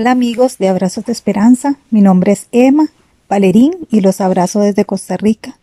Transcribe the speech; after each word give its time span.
Hola 0.00 0.12
amigos 0.12 0.56
de 0.56 0.66
Abrazos 0.68 1.04
de 1.04 1.12
Esperanza, 1.12 1.76
mi 1.90 2.00
nombre 2.00 2.32
es 2.32 2.48
Emma 2.52 2.88
Valerín 3.28 3.72
y 3.90 4.00
los 4.00 4.22
abrazo 4.22 4.60
desde 4.60 4.86
Costa 4.86 5.18
Rica. 5.18 5.58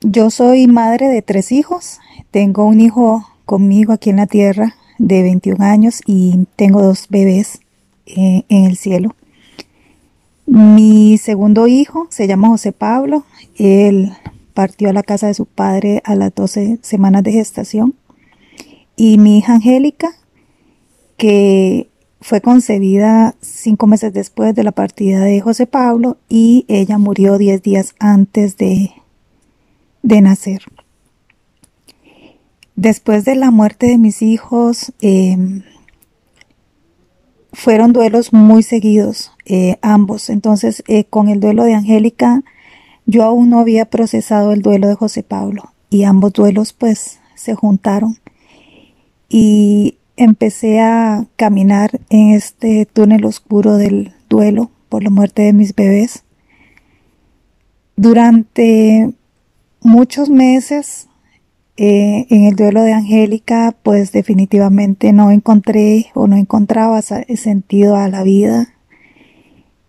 Yo 0.00 0.30
soy 0.30 0.68
madre 0.68 1.08
de 1.08 1.20
tres 1.20 1.50
hijos, 1.50 1.98
tengo 2.30 2.64
un 2.64 2.78
hijo 2.78 3.28
conmigo 3.46 3.92
aquí 3.92 4.10
en 4.10 4.18
la 4.18 4.28
tierra 4.28 4.76
de 4.96 5.24
21 5.24 5.64
años 5.64 6.02
y 6.06 6.46
tengo 6.54 6.80
dos 6.80 7.08
bebés 7.08 7.62
eh, 8.06 8.44
en 8.48 8.66
el 8.66 8.76
cielo. 8.76 9.16
Mi 10.46 11.18
segundo 11.18 11.66
hijo 11.66 12.06
se 12.10 12.28
llama 12.28 12.46
José 12.46 12.70
Pablo, 12.70 13.24
él 13.56 14.12
partió 14.54 14.88
a 14.88 14.92
la 14.92 15.02
casa 15.02 15.26
de 15.26 15.34
su 15.34 15.46
padre 15.46 16.00
a 16.04 16.14
las 16.14 16.32
12 16.32 16.78
semanas 16.82 17.24
de 17.24 17.32
gestación. 17.32 17.96
Y 18.94 19.18
mi 19.18 19.38
hija 19.38 19.54
Angélica, 19.54 20.12
que 21.16 21.87
fue 22.20 22.40
concebida 22.40 23.34
cinco 23.40 23.86
meses 23.86 24.12
después 24.12 24.54
de 24.54 24.64
la 24.64 24.72
partida 24.72 25.20
de 25.20 25.40
José 25.40 25.66
Pablo 25.66 26.18
y 26.28 26.64
ella 26.68 26.98
murió 26.98 27.38
diez 27.38 27.62
días 27.62 27.94
antes 27.98 28.56
de, 28.56 28.92
de 30.02 30.20
nacer. 30.20 30.62
Después 32.74 33.24
de 33.24 33.34
la 33.34 33.50
muerte 33.50 33.86
de 33.86 33.98
mis 33.98 34.22
hijos, 34.22 34.92
em, 35.00 35.62
fueron 37.52 37.92
duelos 37.92 38.32
muy 38.32 38.62
seguidos, 38.62 39.32
eh, 39.46 39.78
ambos. 39.82 40.30
Entonces, 40.30 40.84
eh, 40.86 41.04
con 41.04 41.28
el 41.28 41.40
duelo 41.40 41.64
de 41.64 41.74
Angélica, 41.74 42.44
yo 43.06 43.24
aún 43.24 43.50
no 43.50 43.58
había 43.58 43.86
procesado 43.86 44.52
el 44.52 44.62
duelo 44.62 44.86
de 44.86 44.94
José 44.94 45.22
Pablo 45.22 45.72
y 45.90 46.04
ambos 46.04 46.32
duelos 46.32 46.72
pues 46.72 47.20
se 47.34 47.54
juntaron. 47.54 48.18
Y 49.28 49.97
empecé 50.18 50.80
a 50.80 51.26
caminar 51.36 52.00
en 52.10 52.30
este 52.34 52.86
túnel 52.86 53.24
oscuro 53.24 53.76
del 53.76 54.12
duelo 54.28 54.70
por 54.88 55.02
la 55.02 55.10
muerte 55.10 55.42
de 55.42 55.52
mis 55.52 55.74
bebés. 55.74 56.24
Durante 57.96 59.12
muchos 59.80 60.28
meses 60.28 61.08
eh, 61.76 62.26
en 62.30 62.44
el 62.44 62.56
duelo 62.56 62.82
de 62.82 62.92
Angélica, 62.92 63.76
pues 63.84 64.10
definitivamente 64.10 65.12
no 65.12 65.30
encontré 65.30 66.06
o 66.14 66.26
no 66.26 66.36
encontraba 66.36 67.00
sentido 67.00 67.94
a 67.94 68.08
la 68.08 68.24
vida. 68.24 68.74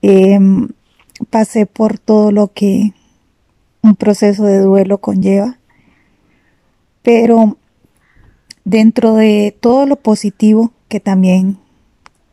Em, 0.03 0.69
pasé 1.31 1.65
por 1.65 1.97
todo 1.97 2.31
lo 2.31 2.53
que 2.53 2.93
un 3.81 3.95
proceso 3.95 4.43
de 4.43 4.59
duelo 4.59 4.99
conlleva, 4.99 5.57
pero 7.01 7.57
dentro 8.65 9.15
de 9.15 9.55
todo 9.59 9.85
lo 9.85 9.95
positivo 9.95 10.73
que 10.87 10.99
también 10.99 11.57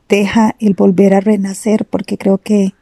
deja 0.08 0.54
el 0.58 0.74
volver 0.74 1.14
a 1.14 1.20
renacer, 1.20 1.84
porque 1.84 2.18
creo 2.18 2.38
que, 2.38 2.74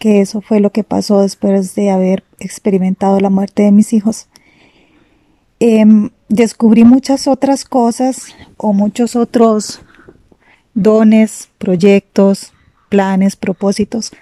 eso 0.00 0.42
fue 0.42 0.60
lo 0.60 0.68
que 0.68 0.84
pasó 0.84 1.22
después 1.22 1.74
de 1.74 1.90
haber 1.90 2.24
experimentado 2.38 3.20
la 3.20 3.30
muerte 3.30 3.62
de 3.62 3.72
mis 3.72 3.94
hijos. 3.94 4.26
Em, 5.60 6.10
descubrí 6.28 6.84
muchas 6.84 7.26
otras 7.26 7.64
cosas 7.64 8.36
o 8.58 8.74
muchos 8.74 9.16
otros 9.16 9.80
dones, 10.74 11.48
proyectos, 11.56 12.52
planes, 12.90 13.36
propósitos 13.36 14.12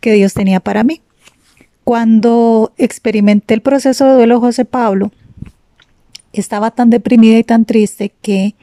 que 0.00 0.14
Dios 0.14 0.34
tenía 0.34 0.58
para 0.58 0.82
mí. 0.82 1.00
Cuando 1.84 2.72
experimenté 2.76 3.54
el 3.54 3.62
proceso 3.62 4.06
de 4.06 4.14
duelo 4.14 4.40
José 4.40 4.64
Pablo, 4.64 5.12
estaba 6.34 6.70
tan 6.70 6.90
deprimida 6.90 7.38
y 7.38 7.44
tan 7.44 7.64
triste 7.64 8.12
que 8.22 8.54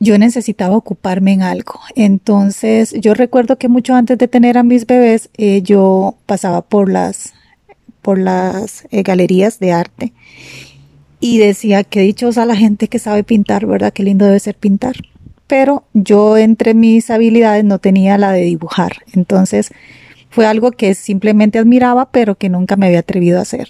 yo 0.00 0.18
necesitaba 0.18 0.76
ocuparme 0.76 1.32
en 1.32 1.42
algo. 1.42 1.80
Entonces 1.96 2.94
yo 3.00 3.14
recuerdo 3.14 3.56
que 3.56 3.68
mucho 3.68 3.94
antes 3.94 4.18
de 4.18 4.28
tener 4.28 4.58
a 4.58 4.62
mis 4.62 4.86
bebés 4.86 5.30
eh, 5.36 5.62
yo 5.62 6.16
pasaba 6.26 6.62
por 6.62 6.90
las, 6.90 7.32
por 8.02 8.18
las 8.18 8.86
eh, 8.90 9.02
galerías 9.02 9.58
de 9.58 9.72
arte 9.72 10.12
y 11.20 11.38
decía 11.38 11.84
que 11.84 12.00
dichosa 12.00 12.44
la 12.44 12.56
gente 12.56 12.88
que 12.88 12.98
sabe 12.98 13.24
pintar, 13.24 13.66
¿verdad? 13.66 13.92
Qué 13.92 14.02
lindo 14.02 14.26
debe 14.26 14.40
ser 14.40 14.56
pintar. 14.56 14.96
Pero 15.46 15.84
yo 15.94 16.36
entre 16.36 16.74
mis 16.74 17.10
habilidades 17.10 17.64
no 17.64 17.78
tenía 17.78 18.18
la 18.18 18.32
de 18.32 18.42
dibujar. 18.42 18.98
Entonces 19.12 19.72
fue 20.28 20.46
algo 20.46 20.72
que 20.72 20.94
simplemente 20.94 21.58
admiraba, 21.58 22.10
pero 22.10 22.34
que 22.34 22.48
nunca 22.48 22.76
me 22.76 22.86
había 22.86 22.98
atrevido 22.98 23.38
a 23.38 23.42
hacer. 23.42 23.68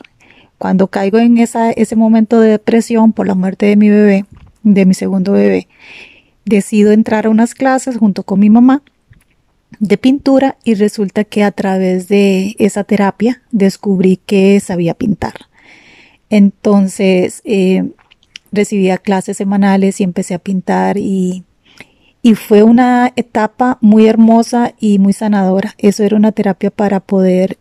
Cuando 0.64 0.88
caigo 0.88 1.18
en 1.18 1.36
ese 1.36 1.94
momento 1.94 2.40
de 2.40 2.52
depresión 2.52 3.12
por 3.12 3.26
la 3.26 3.34
muerte 3.34 3.66
de 3.66 3.76
mi 3.76 3.90
bebé, 3.90 4.24
de 4.62 4.86
mi 4.86 4.94
segundo 4.94 5.32
bebé, 5.32 5.68
decido 6.46 6.92
entrar 6.92 7.26
a 7.26 7.28
unas 7.28 7.52
clases 7.52 7.98
junto 7.98 8.22
con 8.22 8.40
mi 8.40 8.48
mamá 8.48 8.82
de 9.78 9.98
pintura 9.98 10.56
y 10.64 10.72
resulta 10.72 11.24
que 11.24 11.42
a 11.42 11.50
través 11.50 12.08
de 12.08 12.56
esa 12.58 12.82
terapia 12.82 13.42
descubrí 13.50 14.16
que 14.24 14.58
sabía 14.58 14.94
pintar. 14.94 15.34
Entonces 16.30 17.42
eh, 17.44 17.90
recibía 18.50 18.96
clases 18.96 19.36
semanales 19.36 20.00
y 20.00 20.04
empecé 20.04 20.32
a 20.32 20.38
pintar 20.38 20.96
y 20.96 21.44
fue 22.36 22.62
una 22.62 23.12
etapa 23.16 23.76
muy 23.82 24.06
hermosa 24.06 24.72
y 24.80 24.98
muy 24.98 25.12
sanadora. 25.12 25.74
Eso 25.76 26.04
era 26.04 26.16
una 26.16 26.32
terapia 26.32 26.70
para 26.70 27.00
poder 27.00 27.58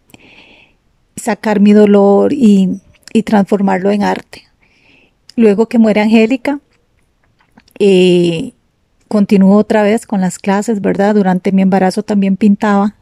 sacar 1.17 1.59
mi 1.59 1.73
dolor 1.73 2.33
y, 2.33 2.81
transformarlo 3.21 3.91
en 3.91 4.01
arte. 4.01 4.47
Luego 5.35 5.67
que 5.67 5.77
muere 5.77 6.01
Angélica, 6.01 6.59
eh, 7.77 8.53
continuó 9.07 9.57
otra 9.57 9.83
vez 9.83 10.07
con 10.07 10.21
las 10.21 10.39
clases, 10.39 10.81
¿verdad? 10.81 11.13
Durante 11.13 11.51
mi 11.51 11.61
embarazo 11.61 12.01
también 12.01 12.35
pintaba 12.37 12.95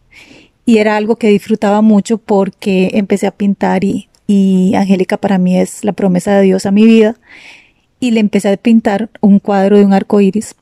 y 0.66 0.80
era 0.80 0.98
algo 0.98 1.16
que 1.16 1.30
disfrutaba 1.30 1.82
mucho 1.82 2.18
porque 2.18 2.92
empecé 2.96 3.28
a 3.28 3.32
pintar 3.32 3.86
y, 3.86 4.10
y 4.28 4.76
Angélica 4.76 5.16
para 5.16 5.38
mí 5.38 5.58
es 5.58 5.86
la 5.86 5.94
promesa 5.94 6.36
de 6.36 6.44
Dios 6.44 6.66
a 6.66 6.72
mi 6.72 6.86
vida 6.86 7.16
y 8.02 8.12
le 8.12 8.20
empecé 8.20 8.50
a 8.50 8.58
pintar 8.58 9.10
un 9.22 9.40
cuadro 9.40 9.78
de 9.78 9.86
un 9.86 9.94
arco 9.94 10.20
iris 10.20 10.56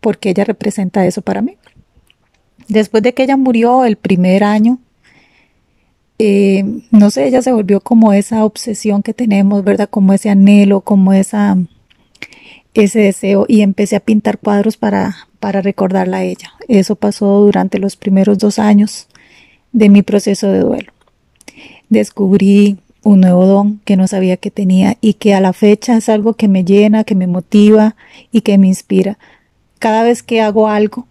porque 0.00 0.30
ella 0.30 0.44
representa 0.44 1.06
eso 1.06 1.22
para 1.22 1.42
mí. 1.42 1.56
Después 2.68 3.02
de 3.02 3.12
que 3.12 3.24
ella 3.24 3.36
murió 3.36 3.84
el 3.84 3.96
primer 3.96 4.44
año 4.44 4.78
eh, 6.26 6.64
no 6.90 7.10
sé, 7.10 7.26
ella 7.26 7.42
se 7.42 7.52
volvió 7.52 7.80
como 7.80 8.14
esa 8.14 8.46
obsesión 8.46 9.02
que 9.02 9.12
tenemos, 9.12 9.62
¿verdad? 9.62 9.90
Como 9.90 10.14
ese 10.14 10.30
anhelo, 10.30 10.80
como 10.80 11.12
esa, 11.12 11.58
ese 12.72 13.00
deseo 13.00 13.44
y 13.46 13.60
empecé 13.60 13.96
a 13.96 14.00
pintar 14.00 14.38
cuadros 14.38 14.78
para, 14.78 15.14
para 15.38 15.60
recordarla 15.60 16.18
a 16.18 16.24
ella. 16.24 16.54
Eso 16.66 16.96
pasó 16.96 17.40
durante 17.40 17.78
los 17.78 17.96
primeros 17.96 18.38
dos 18.38 18.58
años 18.58 19.06
de 19.72 19.90
mi 19.90 20.00
proceso 20.00 20.48
de 20.48 20.60
duelo. 20.60 20.92
Descubrí 21.90 22.78
un 23.02 23.20
nuevo 23.20 23.44
don 23.44 23.80
que 23.84 23.98
no 23.98 24.08
sabía 24.08 24.38
que 24.38 24.50
tenía 24.50 24.96
y 25.02 25.14
que 25.14 25.34
a 25.34 25.42
la 25.42 25.52
fecha 25.52 25.94
es 25.94 26.08
algo 26.08 26.32
que 26.32 26.48
me 26.48 26.64
llena, 26.64 27.04
que 27.04 27.14
me 27.14 27.26
motiva 27.26 27.96
y 28.32 28.40
que 28.40 28.56
me 28.56 28.68
inspira. 28.68 29.18
Cada 29.78 30.04
vez 30.04 30.22
que 30.22 30.40
hago 30.40 30.68
algo, 30.68 31.06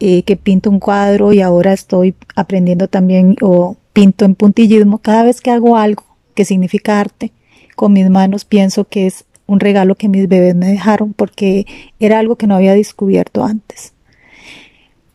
eh, 0.00 0.24
que 0.24 0.36
pinto 0.36 0.68
un 0.68 0.80
cuadro 0.80 1.32
y 1.32 1.42
ahora 1.42 1.72
estoy 1.72 2.16
aprendiendo 2.34 2.88
también 2.88 3.36
o 3.40 3.76
pinto 3.98 4.24
en 4.24 4.36
puntillismo, 4.36 4.98
cada 4.98 5.24
vez 5.24 5.40
que 5.40 5.50
hago 5.50 5.76
algo 5.76 6.04
que 6.36 6.44
significa 6.44 7.00
arte, 7.00 7.32
con 7.74 7.92
mis 7.92 8.08
manos 8.08 8.44
pienso 8.44 8.84
que 8.84 9.08
es 9.08 9.24
un 9.46 9.58
regalo 9.58 9.96
que 9.96 10.08
mis 10.08 10.28
bebés 10.28 10.54
me 10.54 10.68
dejaron 10.68 11.14
porque 11.14 11.66
era 11.98 12.20
algo 12.20 12.36
que 12.36 12.46
no 12.46 12.54
había 12.54 12.74
descubierto 12.74 13.42
antes. 13.42 13.94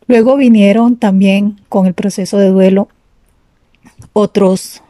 Luego 0.06 0.36
vinieron 0.36 0.98
también 0.98 1.62
con 1.70 1.86
el 1.86 1.94
proceso 1.94 2.36
de 2.36 2.50
duelo 2.50 2.88
otros, 4.12 4.82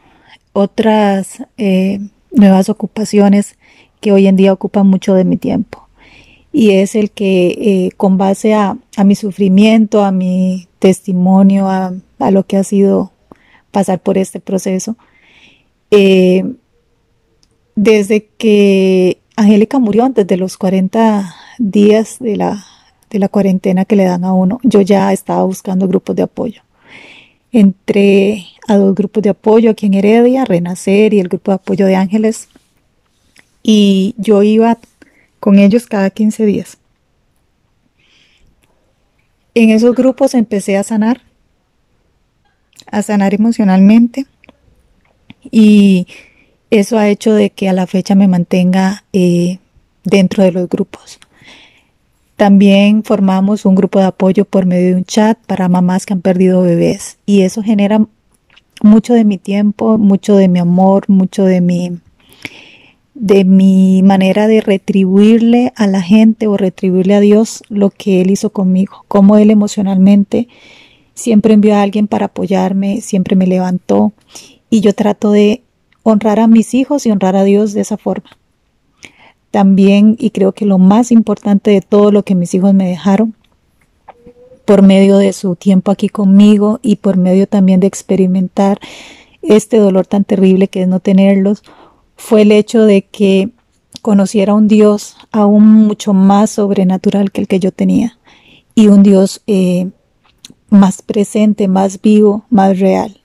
otras 0.51 1.41
eh, 1.57 2.01
nuevas 2.31 2.67
ocupaciones 2.67 3.55
que 4.01 4.11
hoy 4.11 4.27
en 4.27 4.35
día 4.35 4.51
ocupan 4.51 4.87
mucho 4.87 5.13
de 5.13 5.23
mi 5.23 5.37
tiempo. 5.37 5.87
Y 6.51 6.71
es 6.71 6.95
el 6.95 7.11
que 7.11 7.47
eh, 7.47 7.91
con 7.95 8.17
base 8.17 8.55
a, 8.55 8.77
mi 9.05 9.15
sufrimiento, 9.15 10.03
a 10.03 10.11
mi 10.11 10.67
testimonio, 10.79 11.69
a, 11.69 11.93
a 12.19 12.31
lo 12.31 12.45
que 12.45 12.57
ha 12.57 12.65
sido 12.65 13.13
pasar 13.75 13.99
por 13.99 14.17
este 14.17 14.39
proceso. 14.39 14.95
Eh, 15.91 16.45
desde 17.75 18.25
que 18.37 19.17
Angélica 19.35 19.79
murió, 19.79 20.05
antes 20.05 20.25
de 20.25 20.37
los 20.37 20.55
40 20.55 21.35
días 21.59 22.19
de 22.21 22.37
la, 22.37 22.65
de 23.09 23.19
la 23.19 23.27
cuarentena 23.27 23.83
que 23.83 23.97
le 23.97 24.05
dan 24.05 24.23
a 24.23 24.31
uno, 24.31 24.61
yo 24.63 24.79
ya 24.79 25.11
estaba 25.11 25.43
buscando 25.43 25.89
grupos 25.89 26.15
de 26.15 26.23
apoyo. 26.23 26.61
Entré 27.51 28.45
a 28.65 28.77
dos 28.77 28.95
grupos 28.95 29.21
de 29.23 29.31
apoyo 29.31 29.71
aquí 29.71 29.87
en 29.87 29.95
Heredia, 29.95 30.45
Renacer 30.45 31.13
y 31.13 31.19
el 31.19 31.27
grupo 31.27 31.51
de 31.51 31.55
apoyo 31.55 31.85
de 31.85 31.97
Ángeles. 31.97 32.47
Y 33.61 34.15
yo 34.17 34.41
iba 34.41 34.77
con 35.41 35.59
ellos 35.59 35.85
cada 35.85 36.11
15 36.11 36.45
días. 36.45 36.77
En 39.53 39.69
esos 39.69 39.93
grupos 39.93 40.33
empecé 40.33 40.77
a 40.77 40.83
sanar 40.83 41.23
a 42.91 43.01
sanar 43.01 43.33
emocionalmente 43.33 44.25
y 45.51 46.07
eso 46.69 46.97
ha 46.97 47.09
hecho 47.09 47.33
de 47.33 47.49
que 47.49 47.69
a 47.69 47.73
la 47.73 47.87
fecha 47.87 48.15
me 48.15 48.27
mantenga 48.27 49.03
eh, 49.13 49.59
dentro 50.03 50.43
de 50.43 50.51
los 50.51 50.67
grupos. 50.67 51.19
También 52.35 53.03
formamos 53.03 53.65
un 53.65 53.75
grupo 53.75 53.99
de 53.99 54.05
apoyo 54.05 54.45
por 54.45 54.65
medio 54.65 54.89
de 54.89 54.95
un 54.95 55.05
chat 55.05 55.37
para 55.45 55.69
mamás 55.69 56.05
que 56.05 56.13
han 56.13 56.21
perdido 56.21 56.61
bebés 56.61 57.17
y 57.25 57.41
eso 57.41 57.63
genera 57.63 58.05
mucho 58.81 59.13
de 59.13 59.23
mi 59.23 59.37
tiempo, 59.37 59.97
mucho 59.97 60.35
de 60.35 60.49
mi 60.49 60.59
amor, 60.59 61.05
mucho 61.07 61.45
de 61.45 61.61
mi 61.61 61.99
de 63.13 63.45
mi 63.45 64.03
manera 64.03 64.45
de 64.47 64.59
retribuirle 64.59 65.71
a 65.77 65.87
la 65.87 66.01
gente 66.01 66.47
o 66.47 66.57
retribuirle 66.57 67.15
a 67.15 67.21
Dios 67.21 67.63
lo 67.69 67.89
que 67.89 68.19
Él 68.19 68.29
hizo 68.29 68.49
conmigo, 68.49 69.05
como 69.07 69.37
Él 69.37 69.51
emocionalmente 69.51 70.49
siempre 71.15 71.53
envió 71.55 71.75
a 71.75 71.81
alguien 71.81 72.07
para 72.07 72.27
apoyarme, 72.27 73.01
siempre 73.01 73.35
me 73.35 73.47
levantó 73.47 74.13
y 74.69 74.81
yo 74.81 74.93
trato 74.93 75.31
de 75.31 75.63
honrar 76.03 76.39
a 76.39 76.47
mis 76.47 76.75
hijos 76.75 77.05
y 77.05 77.11
honrar 77.11 77.35
a 77.35 77.43
Dios 77.43 77.73
de 77.73 77.81
esa 77.81 77.97
forma. 77.97 78.37
También, 79.49 80.17
y 80.19 80.29
creo 80.31 80.51
que 80.51 80.65
lo 80.65 80.77
más 80.77 81.11
importante 81.11 81.71
de 81.71 81.81
todo 81.81 82.11
lo 82.11 82.23
que 82.23 82.35
mis 82.35 82.53
hijos 82.53 82.73
me 82.73 82.87
dejaron, 82.87 83.33
por 84.65 84.81
medio 84.81 85.17
de 85.17 85.31
su 85.31 85.55
tiempo 85.55 85.91
aquí 85.91 86.09
conmigo 86.09 86.79
y 86.81 86.97
por 86.97 87.17
medio 87.17 87.47
también 87.47 87.79
de 87.79 87.87
experimentar 87.87 88.79
este 89.41 89.77
dolor 89.77 90.07
tan 90.07 90.23
terrible 90.23 90.67
que 90.67 90.81
es 90.81 90.87
no 90.87 90.99
tenerlos, 90.99 91.63
fue 92.17 92.41
el 92.41 92.51
hecho 92.51 92.83
de 92.83 93.03
que 93.03 93.49
conociera 94.01 94.53
un 94.53 94.67
Dios 94.67 95.15
aún 95.31 95.71
mucho 95.71 96.13
más 96.13 96.51
sobrenatural 96.51 97.31
que 97.31 97.41
el 97.41 97.47
que 97.47 97.59
yo 97.59 97.71
tenía 97.71 98.17
y 98.73 98.87
un 98.87 99.03
Dios 99.03 99.41
eh, 99.47 99.89
más 100.75 101.01
presente, 101.01 101.67
más 101.67 102.01
vivo, 102.01 102.45
más 102.49 102.79
real. 102.79 103.19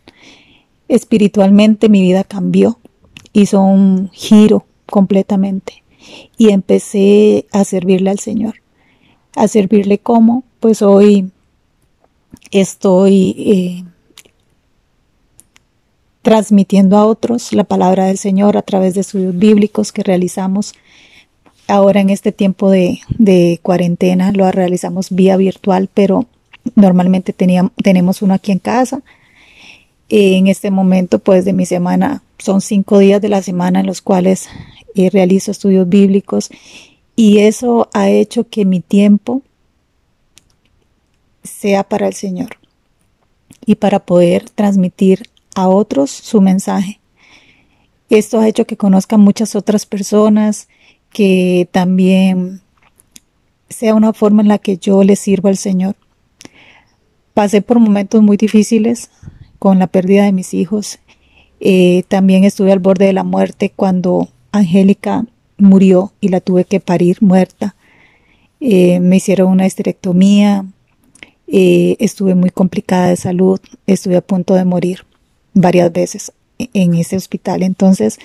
Espiritualmente 0.89 1.89
mi 1.89 2.03
vida 2.03 2.25
cambió, 2.25 2.79
hizo 3.33 3.61
un 3.61 4.11
giro 4.13 4.65
completamente 4.87 5.83
y 6.37 6.51
empecé 6.51 7.47
a 7.53 7.65
servirle 7.65 8.11
al 8.11 8.19
Señor. 8.19 8.55
A 9.37 9.47
servirle 9.47 9.99
como, 9.99 10.43
pues 10.59 10.83
hoy 10.83 11.31
estoy 12.51 13.35
eh, 13.39 13.85
transmitiendo 16.23 16.97
a 16.97 17.07
otros 17.07 17.53
la 17.53 17.65
palabra 17.65 18.07
del 18.07 18.19
Señor 18.19 18.57
a 18.57 18.63
través 18.63 18.95
de 18.95 19.01
estudios 19.03 19.39
bíblicos 19.39 19.93
que 19.93 20.03
realizamos 20.03 20.75
ahora 21.69 22.01
en 22.01 22.11
este 22.11 22.33
tiempo 22.33 22.71
de, 22.71 23.01
cuarentena. 23.63 24.33
Lo 24.33 24.51
realizamos 24.51 25.11
vía 25.11 25.37
virtual, 25.37 25.89
pero 25.93 26.27
normalmente 26.75 27.33
tenemos 27.33 28.23
uno 28.23 28.35
aquí 28.35 28.53
en 28.53 28.59
casa. 28.59 29.03
En 30.09 30.49
este 30.49 30.71
momento, 30.71 31.19
pues 31.21 31.45
de 31.45 31.53
mi 31.53 31.67
semana, 31.67 32.23
son 32.39 32.61
cinco 32.61 32.99
días 32.99 33.21
de 33.21 33.29
la 33.29 33.43
semana 33.43 33.81
en 33.81 33.87
los 33.87 34.01
cuales 34.01 34.49
eh, 34.95 35.11
realizo 35.11 35.51
estudios 35.51 35.89
bíblicos 35.89 36.51
y 37.15 37.39
eso 37.39 37.89
ha 37.93 38.09
hecho 38.09 38.49
que 38.49 38.65
mi 38.65 38.81
tiempo 38.81 39.43
sea 41.45 41.85
para 41.85 42.09
el 42.09 42.15
Señor 42.15 42.59
y 43.67 43.77
para 43.77 44.01
poder 44.01 44.51
transmitir 44.51 45.29
a 45.55 45.69
otros 45.69 46.11
su 46.11 46.41
mensaje. 46.41 47.01
Esto 48.09 48.41
ha 48.41 48.49
hecho 48.49 48.67
que 48.67 48.77
conozca 48.77 49.17
muchas 49.17 49.55
otras 49.55 49.87
personas, 49.87 50.69
que 51.13 51.69
también 51.71 52.63
sea 53.69 53.95
una 53.95 54.13
forma 54.13 54.43
en 54.43 54.49
la 54.49 54.59
que 54.59 54.79
yo 54.79 55.05
le 55.05 55.15
sirvo 55.15 55.49
al 55.49 55.57
Señor. 55.57 55.95
Pasé 57.35 57.63
por 57.63 57.79
momentos 57.79 58.23
muy 58.23 58.37
difíciles 58.37 59.11
con 59.59 59.79
la 59.79 59.87
pérdida 59.87 60.25
de 60.25 60.33
mis 60.33 60.55
hijos. 60.55 60.99
Eh, 61.61 62.05
también 62.09 62.45
estuve 62.45 62.73
al 62.73 62.79
borde 62.79 63.07
de 63.07 63.13
la 63.13 63.25
muerte 63.25 63.71
cuando 63.75 64.29
Angélica 64.53 65.27
murió 65.59 66.13
y 66.21 66.29
la 66.29 66.41
tuve 66.41 66.65
que 66.65 66.81
parir 66.81 67.19
muerta. 67.21 67.77
Eh, 68.61 69.01
me 69.01 69.17
hicieron 69.17 69.51
una 69.51 69.67
esterectomía, 69.67 70.65
eh, 71.47 71.97
estuve 71.99 72.35
muy 72.35 72.51
complicada 72.51 73.09
de 73.09 73.17
salud, 73.17 73.61
estuve 73.87 74.17
a 74.17 74.21
punto 74.21 74.55
de 74.55 74.65
morir 74.65 75.05
varias 75.55 75.93
veces 75.93 76.33
en 76.59 76.95
ese 76.95 77.17
hospital. 77.17 77.63
Entonces, 77.63 78.19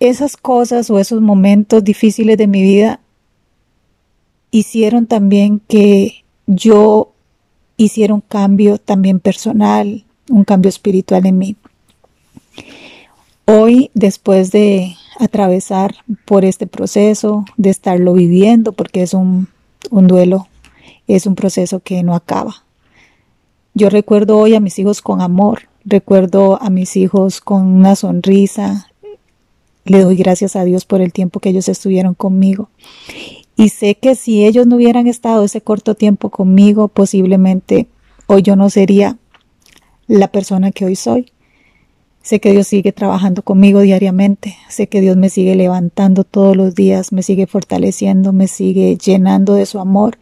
esas 0.00 0.36
cosas 0.36 0.90
o 0.90 0.98
esos 0.98 1.20
momentos 1.20 1.84
difíciles 1.84 2.36
de 2.36 2.46
mi 2.46 2.62
vida 2.62 3.00
hicieron 4.50 5.06
también 5.06 5.60
que 5.66 6.24
yo 6.46 7.13
hiciera 7.76 8.14
un 8.14 8.20
cambio 8.20 8.78
también 8.78 9.20
personal, 9.20 10.04
un 10.28 10.44
cambio 10.44 10.68
espiritual 10.68 11.26
en 11.26 11.38
mí. 11.38 11.56
Hoy, 13.46 13.90
después 13.94 14.50
de 14.50 14.94
atravesar 15.18 15.96
por 16.24 16.44
este 16.44 16.66
proceso, 16.66 17.44
de 17.56 17.70
estarlo 17.70 18.14
viviendo, 18.14 18.72
porque 18.72 19.02
es 19.02 19.14
un, 19.14 19.48
un 19.90 20.06
duelo, 20.06 20.48
es 21.06 21.26
un 21.26 21.34
proceso 21.34 21.80
que 21.80 22.02
no 22.02 22.14
acaba. 22.14 22.64
Yo 23.74 23.90
recuerdo 23.90 24.38
hoy 24.38 24.54
a 24.54 24.60
mis 24.60 24.78
hijos 24.78 25.02
con 25.02 25.20
amor, 25.20 25.68
Recuerdo 25.84 26.62
a 26.62 26.70
mis 26.70 26.96
hijos 26.96 27.42
con 27.42 27.66
una 27.66 27.94
sonrisa. 27.94 28.90
Le 29.84 30.00
doy 30.00 30.16
gracias 30.16 30.56
a 30.56 30.64
Dios 30.64 30.86
por 30.86 31.02
el 31.02 31.12
tiempo 31.12 31.40
que 31.40 31.50
ellos 31.50 31.68
estuvieron 31.68 32.14
conmigo. 32.14 32.70
Y 33.56 33.68
sé 33.68 33.94
que 33.96 34.14
si 34.14 34.44
ellos 34.44 34.66
no 34.66 34.76
hubieran 34.76 35.06
estado 35.06 35.44
ese 35.44 35.60
corto 35.60 35.94
tiempo 35.94 36.30
conmigo, 36.30 36.88
posiblemente 36.88 37.86
hoy 38.26 38.42
yo 38.42 38.56
no 38.56 38.70
sería 38.70 39.18
la 40.06 40.28
persona 40.28 40.72
que 40.72 40.84
hoy 40.84 40.96
soy. 40.96 41.30
Sé 42.22 42.40
que 42.40 42.52
Dios 42.52 42.66
sigue 42.66 42.92
trabajando 42.92 43.42
conmigo 43.42 43.80
diariamente. 43.80 44.56
Sé 44.68 44.86
que 44.86 45.00
Dios 45.00 45.16
me 45.16 45.28
sigue 45.28 45.54
levantando 45.54 46.24
todos 46.24 46.56
los 46.56 46.74
días, 46.74 47.12
me 47.12 47.22
sigue 47.22 47.46
fortaleciendo, 47.46 48.32
me 48.32 48.48
sigue 48.48 48.96
llenando 48.96 49.54
de 49.54 49.66
su 49.66 49.78
amor. 49.78 50.18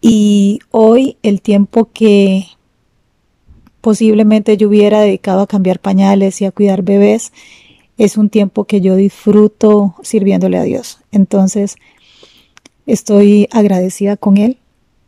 Y 0.00 0.60
hoy 0.70 1.16
el 1.22 1.42
tiempo 1.42 1.90
que 1.92 2.46
posiblemente 3.80 4.56
yo 4.56 4.68
hubiera 4.68 5.00
dedicado 5.00 5.40
a 5.40 5.46
cambiar 5.46 5.80
pañales 5.80 6.40
y 6.40 6.44
a 6.44 6.52
cuidar 6.52 6.82
bebés, 6.82 7.32
es 7.98 8.16
un 8.16 8.30
tiempo 8.30 8.64
que 8.64 8.80
yo 8.80 8.94
disfruto 8.94 9.94
sirviéndole 10.02 10.58
a 10.58 10.62
Dios. 10.62 10.98
Entonces, 11.12 11.76
estoy 12.86 13.48
agradecida 13.50 14.16
con 14.16 14.36
Él 14.38 14.58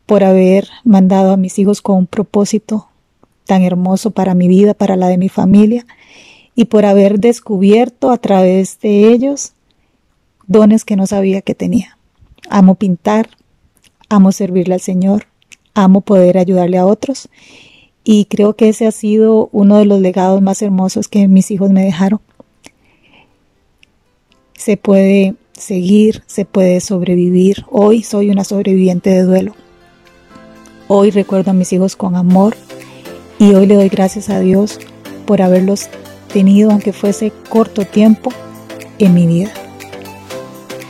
por 0.07 0.25
haber 0.25 0.69
mandado 0.85 1.33
a 1.33 1.37
mis 1.37 1.59
hijos 1.59 1.81
con 1.81 1.97
un 1.97 2.07
propósito 2.07 2.89
tan 3.47 3.63
hermoso 3.63 4.11
para 4.11 4.35
mi 4.35 4.49
vida, 4.49 4.75
para 4.75 4.97
la 4.97 5.09
de 5.09 5.19
mi 5.19 5.29
familia, 5.29 5.87
y 6.55 6.67
por 6.67 6.85
haber 6.85 7.21
descubierto 7.21 8.11
a 8.11 8.19
través 8.19 8.81
de 8.81 9.13
ellos 9.13 9.53
dones 10.47 10.85
que 10.85 10.97
no 10.97 11.07
sabía 11.07 11.41
que 11.41 11.55
tenía. 11.55 11.97
Amo 12.51 12.75
pintar, 12.75 13.31
amo 14.09 14.33
servirle 14.33 14.75
al 14.75 14.81
Señor, 14.81 15.27
amo 15.75 16.01
poder 16.01 16.39
ayudarle 16.39 16.79
a 16.79 16.87
otros 16.87 17.29
y 18.03 18.25
creo 18.25 18.57
que 18.57 18.71
ese 18.71 18.87
ha 18.87 18.91
sido 18.91 19.51
uno 19.53 19.77
de 19.79 19.85
los 19.85 20.01
legados 20.01 20.41
más 20.41 20.63
hermosos 20.63 21.09
que 21.09 21.29
mis 21.29 21.51
hijos 21.51 21.71
me 21.71 21.85
dejaron. 21.85 22.21
Se 24.55 24.77
puede 24.77 25.35
seguir, 25.59 26.23
se 26.27 26.45
puede 26.45 26.81
sobrevivir. 26.81 27.65
Hoy 27.71 28.03
soy 28.03 28.31
una 28.31 28.45
sobreviviente 28.45 29.11
de 29.11 29.23
duelo. 29.23 29.55
Hoy 30.89 31.11
recuerdo 31.11 31.51
a 31.51 31.55
mis 31.55 31.73
hijos 31.73 31.97
con 31.97 32.17
amor 32.17 32.57
y 33.39 33.55
hoy 33.55 33.67
le 33.67 33.75
doy 33.75 33.89
gracias 33.89 34.31
a 34.31 34.41
Dios 34.41 34.79
por 35.27 35.43
haberlos 35.43 35.89
tenido, 36.33 36.71
aunque 36.71 36.93
fuese 36.93 37.33
corto 37.49 37.85
tiempo, 37.85 38.33
en 38.99 39.15
mi 39.15 39.27
vida. 39.27 39.53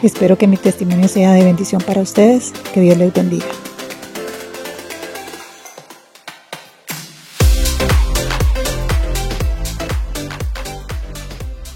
Espero 0.03 0.39
que 0.39 0.47
mi 0.47 0.57
testimonio 0.57 1.09
sea 1.09 1.33
de 1.33 1.45
bendición 1.45 1.83
para 1.83 2.01
ustedes. 2.01 2.53
Que 2.73 2.81
Dios 2.81 2.97
les 2.97 3.13
bendiga. 3.13 3.47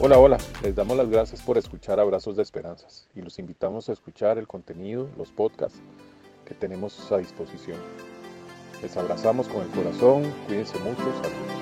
Hola, 0.05 0.19
hola, 0.19 0.39
les 0.65 0.75
damos 0.75 0.97
las 0.97 1.09
gracias 1.09 1.41
por 1.43 1.57
escuchar 1.59 2.01
Abrazos 2.01 2.35
de 2.35 2.43
Esperanzas 2.43 3.07
y 3.15 3.23
los 3.23 3.39
invitamos 3.39 3.89
a 3.89 3.93
escuchar 3.93 4.37
el 4.37 4.49
contenido, 4.49 5.09
los 5.17 5.31
podcasts 5.31 5.79
que 6.45 6.55
tenemos 6.55 7.13
a 7.13 7.19
disposición. 7.19 7.79
Les 8.83 8.97
abrazamos 8.97 9.47
con 9.47 9.63
el 9.63 9.69
corazón, 9.69 10.25
cuídense 10.49 10.77
mucho, 10.81 11.05
saludos. 11.23 11.62